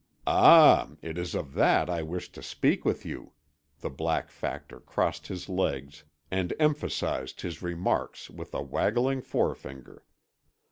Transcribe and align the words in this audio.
"Ah, 0.25 0.89
it 1.03 1.15
is 1.19 1.35
of 1.35 1.53
that 1.53 1.87
I 1.87 2.01
wished 2.01 2.33
to 2.33 2.41
speak 2.41 2.85
with 2.85 3.05
you," 3.05 3.33
the 3.81 3.89
Black 3.91 4.31
Factor 4.31 4.79
crossed 4.79 5.27
his 5.27 5.47
legs 5.47 6.05
and 6.31 6.55
emphasized 6.59 7.41
his 7.41 7.61
remarks 7.61 8.27
with 8.27 8.55
a 8.55 8.63
waggling 8.63 9.21
forefinger. 9.21 10.03